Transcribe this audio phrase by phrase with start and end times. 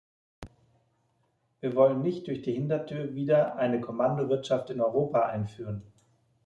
[1.59, 5.83] Wir wollen nicht durch die Hintertür wieder eine Kommandowirtschaft in Europa einführen.